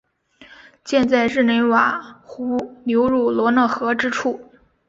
[0.83, 4.49] 建在日内瓦湖流入罗讷河之处。